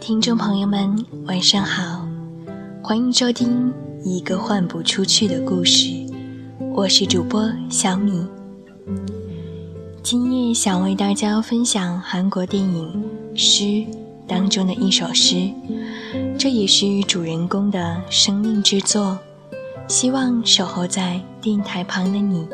[0.00, 2.06] 听众朋友们，晚上好，
[2.82, 3.72] 欢迎收听
[4.04, 5.88] 一个换不出去的故事，
[6.72, 8.24] 我是主播小米。
[10.02, 13.04] 今夜想为大家分享韩国电影
[13.36, 13.64] 《诗》
[14.26, 15.50] 当中的一首诗，
[16.38, 19.18] 这也是主人公的生命之作，
[19.88, 22.46] 希望守候在电台旁的你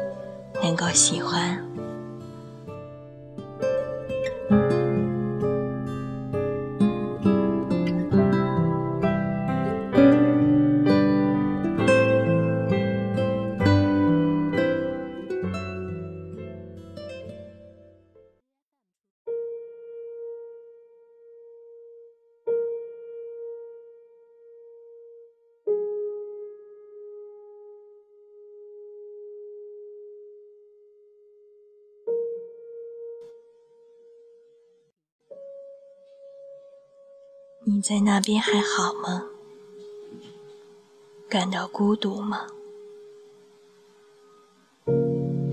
[0.62, 1.59] 能够喜欢。
[37.87, 39.24] 在那边还好吗？
[41.29, 42.46] 感到孤独吗？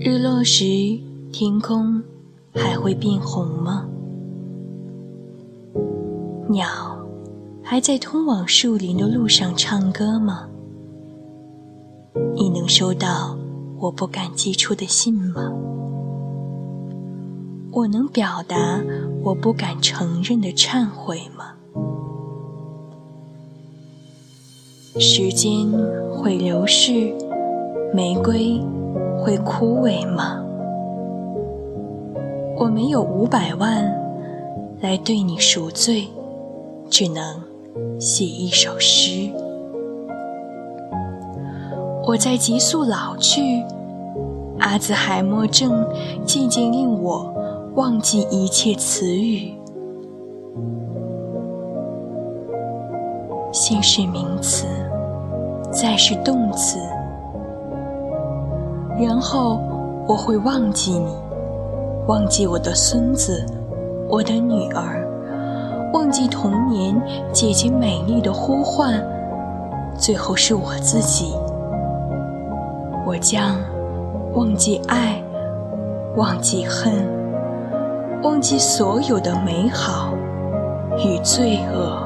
[0.00, 0.64] 日落时，
[1.30, 2.02] 天空
[2.54, 3.86] 还会变红吗？
[6.48, 6.66] 鸟
[7.62, 10.48] 还在通往树林的路上唱歌吗？
[12.34, 13.36] 你能收到
[13.78, 15.52] 我不敢寄出的信吗？
[17.72, 18.82] 我能表达
[19.22, 21.56] 我不敢承认的忏悔吗？
[24.98, 25.66] 时间
[26.14, 27.14] 会流逝，
[27.94, 28.60] 玫瑰
[29.18, 30.44] 会枯萎吗？
[32.58, 33.90] 我没有五百万
[34.82, 36.08] 来对你赎罪，
[36.90, 37.42] 只能
[37.98, 39.30] 写一首诗。
[42.06, 43.62] 我在急速老去，
[44.58, 45.86] 阿兹海默症
[46.26, 47.32] 渐渐令我
[47.76, 49.54] 忘记一切词语。
[53.64, 54.66] 先是名词，
[55.70, 56.80] 再是动词，
[58.98, 59.60] 然后
[60.08, 61.14] 我会忘记你，
[62.08, 63.46] 忘记我的孙子，
[64.08, 65.08] 我的女儿，
[65.92, 67.00] 忘记童年
[67.32, 69.00] 姐姐美丽的呼唤，
[69.96, 71.32] 最后是我自己。
[73.06, 73.60] 我将
[74.34, 75.22] 忘记爱，
[76.16, 76.92] 忘记恨，
[78.24, 80.12] 忘记所有的美好
[80.98, 82.01] 与罪恶。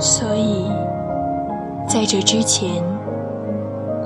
[0.00, 0.66] 所以，
[1.88, 2.70] 在这之前，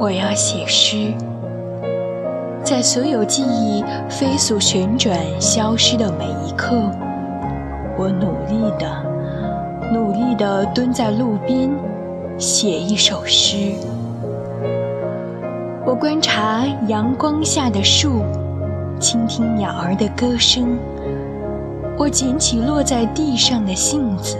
[0.00, 1.12] 我要写诗。
[2.64, 6.74] 在所有记忆飞速旋转、消失的每一刻，
[7.98, 8.90] 我努力的、
[9.92, 11.70] 努力的蹲在路边，
[12.38, 13.74] 写一首诗。
[15.84, 18.22] 我观察阳光下的树，
[18.98, 20.78] 倾听鸟儿的歌声。
[21.98, 24.38] 我捡起落在地上的杏子。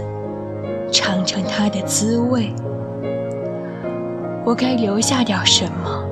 [0.93, 2.53] 尝尝它的滋味。
[4.45, 6.03] 我该留下点什么？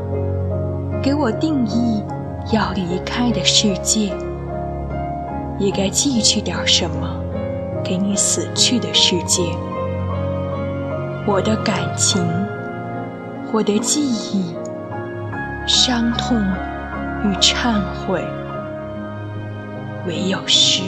[1.02, 2.04] 给我定义
[2.52, 4.12] 要离开的世界。
[5.60, 7.08] 也该寄去点什么，
[7.84, 9.44] 给你死去的世界。
[11.28, 12.20] 我的感情，
[13.54, 14.56] 我的记忆，
[15.68, 16.36] 伤痛
[17.24, 18.24] 与忏悔，
[20.08, 20.82] 唯有诗。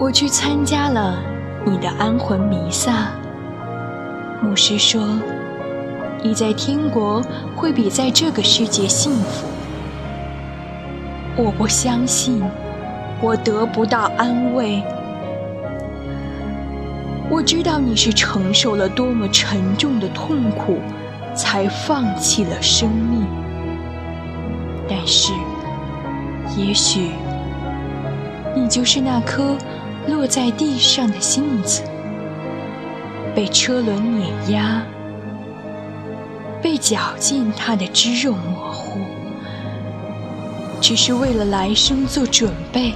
[0.00, 1.22] 我去参加了
[1.62, 3.08] 你的安魂弥撒。
[4.42, 5.06] 牧师说，
[6.22, 7.22] 你在天国
[7.54, 9.46] 会比在这个世界幸福。
[11.36, 12.42] 我不相信，
[13.20, 14.82] 我得不到安慰。
[17.28, 20.78] 我知道你是承受了多么沉重的痛苦，
[21.34, 23.22] 才放弃了生命。
[24.88, 25.34] 但是，
[26.56, 27.10] 也许
[28.56, 29.54] 你就是那颗。
[30.10, 31.82] 落在地上的杏子，
[33.34, 34.82] 被车轮碾压，
[36.60, 38.98] 被绞尽它的肌肉模糊，
[40.80, 42.94] 只是为了来生做准备。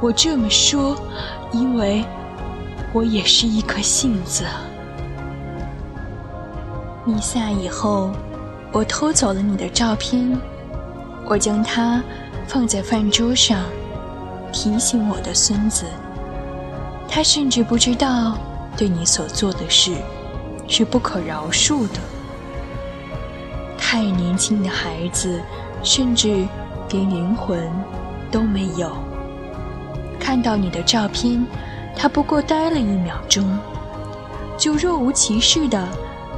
[0.00, 0.94] 我这么说，
[1.52, 2.04] 因为
[2.92, 4.44] 我也是一颗杏子。
[7.06, 8.10] 弥撒以后，
[8.72, 10.38] 我偷走了你的照片，
[11.26, 12.02] 我将它
[12.46, 13.64] 放在饭桌上。
[14.54, 15.84] 提醒我的孙子，
[17.08, 18.38] 他甚至不知道
[18.76, 19.90] 对你所做的事
[20.68, 21.98] 是不可饶恕的。
[23.76, 25.40] 太年轻的孩子，
[25.82, 26.46] 甚至
[26.90, 27.68] 连灵魂
[28.30, 28.92] 都没有。
[30.20, 31.44] 看到你的照片，
[31.96, 33.58] 他不过呆了一秒钟，
[34.56, 35.84] 就若无其事地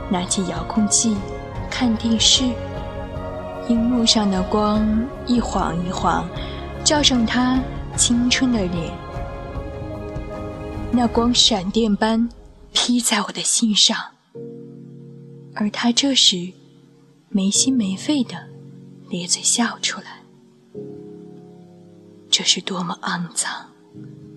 [0.09, 1.15] 拿起遥控器
[1.71, 2.45] 看电视。
[3.69, 4.89] 荧幕上的光
[5.27, 6.27] 一晃一晃。
[6.83, 7.59] 照上他
[7.97, 8.93] 青春的脸。
[10.93, 12.29] 那光闪电般
[12.73, 13.97] 劈在我的心上，
[15.55, 16.53] 而他这时
[17.29, 18.49] 没心没肺的
[19.09, 20.23] 咧嘴笑出来。
[22.31, 23.71] 这是多么肮脏、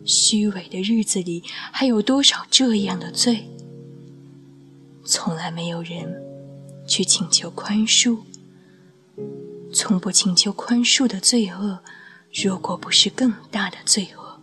[0.06, 3.46] 虚伪的日子里，还有多少这样的罪？
[5.04, 6.22] 从来没有人
[6.88, 8.20] 去请求宽恕，
[9.74, 11.80] 从不请求宽恕的罪恶，
[12.34, 14.42] 如果不是更大的罪恶，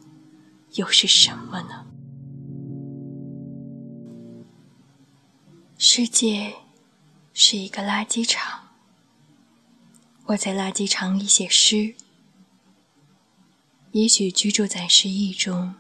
[0.75, 1.87] 又是什么呢？
[5.79, 6.55] 世界
[7.33, 8.69] 是一个垃圾场，
[10.25, 11.95] 我在垃圾场里写诗。
[13.93, 15.75] 也许居住在诗意中，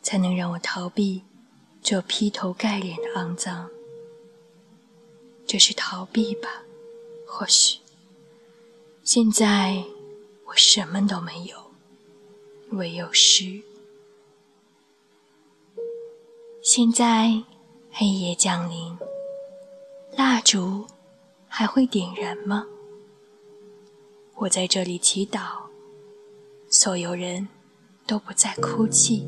[0.00, 1.22] 才能让我逃避
[1.82, 3.68] 这劈头盖脸的肮脏。
[5.46, 6.48] 这是逃避吧？
[7.26, 7.78] 或许。
[9.04, 9.84] 现在
[10.52, 11.56] 我什么都没有，
[12.72, 13.62] 唯有诗。
[16.62, 17.42] 现在
[17.90, 18.94] 黑夜降临，
[20.14, 20.86] 蜡烛
[21.48, 22.66] 还会点燃吗？
[24.34, 25.40] 我在这里祈祷，
[26.68, 27.48] 所有人
[28.06, 29.26] 都不再哭泣，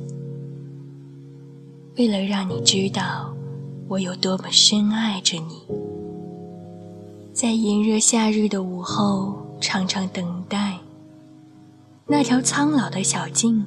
[1.97, 3.35] 为了让你知道
[3.89, 5.63] 我有多么深爱着你。
[7.33, 10.79] 在炎热夏日的午后，常常等待
[12.07, 13.65] 那条苍老的小径，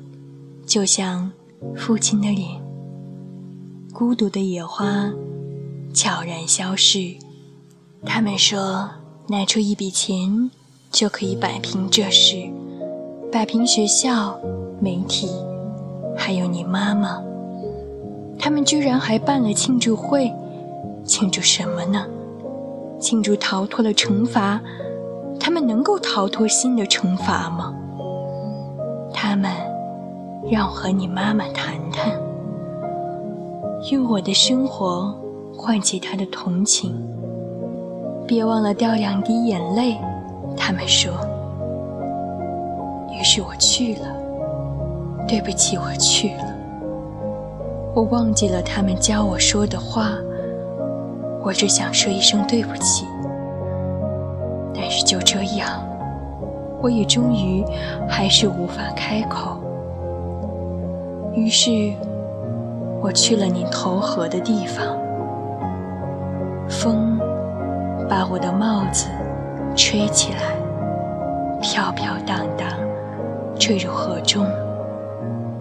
[0.63, 1.31] 就像
[1.75, 2.61] 父亲的脸。
[3.91, 5.11] 孤独的野花
[5.91, 7.15] 悄然消逝。
[8.05, 8.87] 他们说，
[9.27, 10.51] 拿出一笔钱
[10.91, 12.35] 就可以摆平这事，
[13.31, 14.39] 摆平学校、
[14.79, 15.27] 媒体，
[16.15, 17.19] 还有你妈妈。
[18.37, 20.31] 他们居然还办了庆祝会，
[21.03, 22.05] 庆祝什么呢？
[22.99, 24.61] 庆祝逃脱了惩罚。
[25.39, 27.73] 他们能够逃脱新的惩罚吗？
[29.13, 29.51] 他们
[30.49, 32.11] 让我和你妈妈谈谈。
[33.91, 35.13] 用我的生活
[35.55, 36.95] 唤起他的同情，
[38.27, 39.97] 别忘了掉两滴眼泪。
[40.55, 41.11] 他们说。
[43.11, 44.15] 于是我去了。
[45.27, 46.55] 对不起，我去了。
[47.93, 50.11] 我忘记了他们教我说的话。
[51.43, 53.05] 我只想说一声对不起。
[54.73, 55.83] 但是就这样，
[56.81, 57.63] 我也终于
[58.07, 59.57] 还是无法开口。
[61.33, 61.93] 于是。
[62.99, 64.97] 我去了你投河的地方，
[66.67, 67.19] 风
[68.09, 69.07] 把我的帽子
[69.75, 70.39] 吹起来，
[71.61, 72.67] 飘飘荡荡，
[73.55, 74.43] 坠入河中，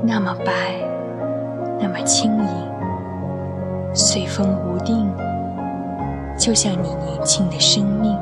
[0.00, 0.80] 那么白，
[1.78, 2.48] 那么轻盈，
[3.92, 5.06] 随风无定，
[6.38, 8.18] 就像你年轻的生命。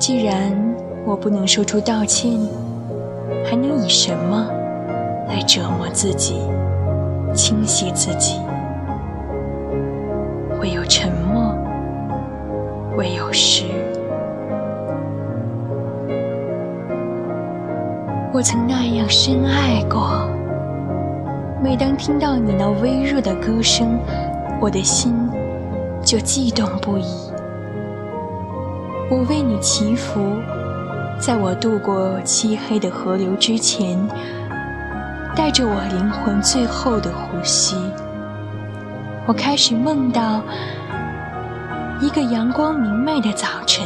[0.00, 0.52] 既然
[1.06, 2.32] 我不能说出道歉，
[3.44, 4.44] 还能以什么
[5.28, 6.40] 来折磨自己？
[7.32, 8.40] 清洗自己，
[10.60, 11.54] 唯有沉默，
[12.96, 13.66] 唯有诗。
[18.32, 20.28] 我曾那样深爱过，
[21.62, 23.96] 每当听到你那微弱的歌声，
[24.60, 25.14] 我的心
[26.02, 27.04] 就悸动不已。
[29.08, 30.20] 我为你祈福，
[31.18, 33.98] 在我渡过漆黑的河流之前。
[35.36, 37.76] 带着我灵魂最后的呼吸，
[39.26, 40.42] 我开始梦到
[42.00, 43.84] 一个阳光明媚的早晨，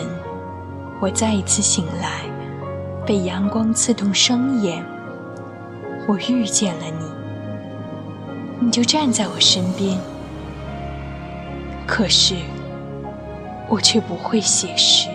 [1.00, 2.20] 我再一次醒来，
[3.04, 4.80] 被阳光刺痛双眼，
[6.06, 6.84] 我遇见了
[8.60, 9.98] 你，你就站在我身边，
[11.84, 12.36] 可是
[13.68, 15.08] 我却不会写诗，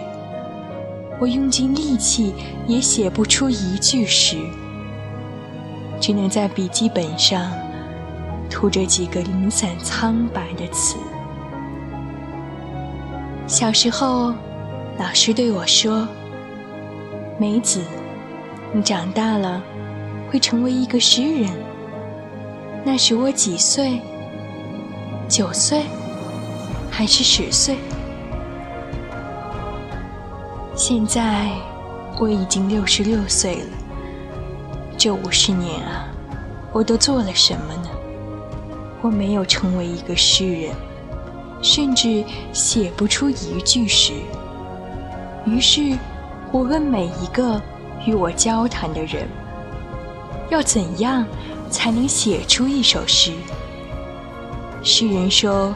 [1.20, 2.34] 我用尽力气
[2.68, 4.38] 也写不出一句诗。
[6.00, 7.52] 只能在笔记本上
[8.50, 10.98] 涂着几个零散苍白的词。
[13.48, 14.34] 小时候，
[15.00, 16.08] 老师对我说
[17.40, 17.82] ：“梅子，
[18.74, 19.62] 你长大了
[20.30, 21.50] 会成为一个诗人。”
[22.84, 24.00] 那时我几岁？
[25.28, 25.84] 九岁，
[26.92, 27.78] 还是十岁？
[30.78, 31.52] 现在
[32.20, 33.68] 我已经六十六岁了。
[34.98, 36.06] 这五十年啊，
[36.74, 37.90] 我都做了什么呢？
[39.02, 40.76] 我没有成为一个诗人，
[41.62, 44.12] 甚至写不出一句诗。
[45.46, 45.98] 于是，
[46.52, 47.62] 我问每一个
[48.06, 49.26] 与我交谈的人：
[50.50, 51.26] 要怎样
[51.70, 53.32] 才能写出一首诗？
[54.84, 55.74] 诗人说：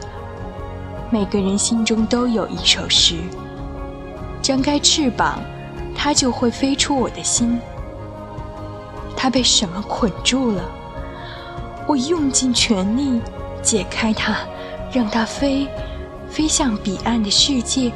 [1.08, 3.14] 每个人心中都有一首诗，
[4.50, 5.40] 张开翅膀，
[5.94, 7.56] 它就会飞出我的心。
[9.16, 10.68] 它被什么捆住了。
[11.86, 13.20] 我用尽全力
[13.62, 14.38] 解开它，
[14.92, 15.68] 让它飞，
[16.28, 17.92] 飞向彼岸的世界，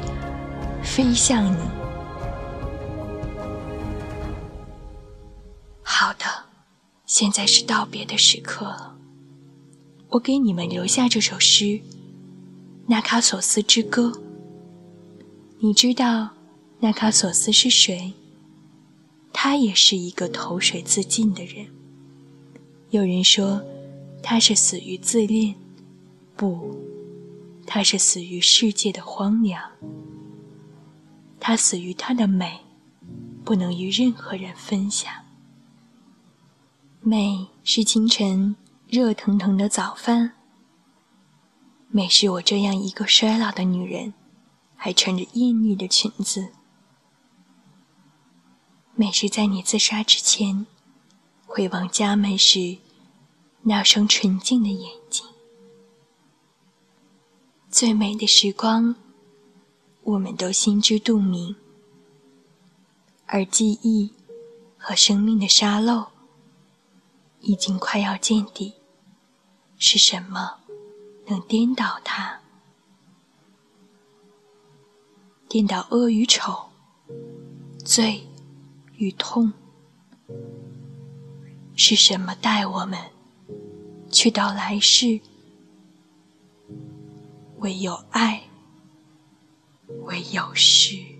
[0.81, 1.57] 飞向你。
[5.83, 6.23] 好的，
[7.05, 8.95] 现在是道别的时刻了。
[10.07, 11.65] 我给你们留下这首诗
[12.87, 14.13] 《纳卡索斯之歌》。
[15.59, 16.29] 你知道
[16.79, 18.13] 纳卡索斯是谁？
[19.33, 21.67] 他也是一个投水自尽的人。
[22.89, 23.63] 有人说
[24.21, 25.55] 他是死于自恋，
[26.35, 26.77] 不，
[27.65, 29.71] 他是死于世界的荒凉。
[31.39, 32.61] 他死于他的美，
[33.43, 35.11] 不能与任何人分享。
[37.01, 38.55] 美是清晨
[38.87, 40.33] 热腾腾的早饭。
[41.89, 44.13] 美是我这样一个衰老的女人。
[44.77, 46.49] 还穿着艳丽的裙子。
[48.97, 50.65] 美是在你自杀之前，
[51.45, 52.77] 回望家门时
[53.63, 55.25] 那双纯净的眼睛。
[57.69, 58.95] 最美的时光，
[60.03, 61.57] 我们都心知肚明。
[63.25, 64.13] 而记忆
[64.77, 66.07] 和生命的沙漏
[67.41, 68.75] 已经快要见底。
[69.77, 70.59] 是什么
[71.25, 72.39] 能颠倒它？
[75.49, 76.69] 颠倒恶与丑，
[77.83, 78.25] 罪
[78.97, 79.53] 与痛，
[81.75, 82.99] 是什么带我们
[84.11, 85.19] 去到来世？
[87.57, 88.43] 唯有爱，
[90.03, 91.14] 唯有诗。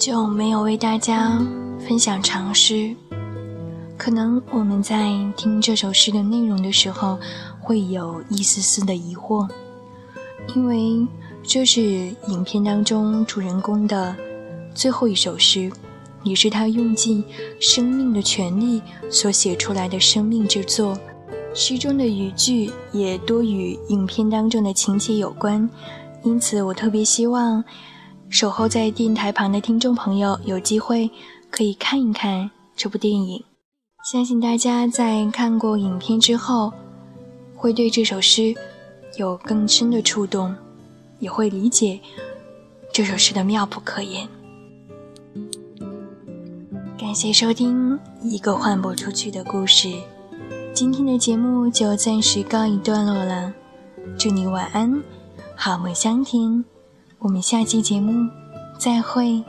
[0.00, 1.38] 久没有为大家
[1.78, 2.96] 分享长诗，
[3.98, 7.18] 可能我们在听这首诗的内容的时候，
[7.60, 9.46] 会有一丝丝的疑惑，
[10.54, 11.06] 因为
[11.42, 11.82] 这是
[12.28, 14.16] 影片当中主人公的
[14.74, 15.70] 最后一首诗，
[16.22, 17.22] 也是他用尽
[17.60, 18.80] 生命的全力
[19.10, 20.96] 所写出来的生命之作。
[21.52, 25.68] 诗中的语句也多与影片当中的情节有关，
[26.24, 27.62] 因此我特别希望。
[28.30, 31.10] 守候在电台旁的听众朋友，有机会
[31.50, 33.44] 可以看一看这部电影。
[34.08, 36.72] 相信大家在看过影片之后，
[37.56, 38.54] 会对这首诗
[39.18, 40.54] 有更深的触动，
[41.18, 41.98] 也会理解
[42.92, 44.28] 这首诗的妙不可言。
[46.96, 49.92] 感谢收听一个换不出去的故事，
[50.72, 53.52] 今天的节目就暂时告一段落了。
[54.16, 55.02] 祝你晚安，
[55.56, 56.64] 好梦香甜。
[57.20, 58.30] 我们下期节目
[58.78, 59.44] 再会。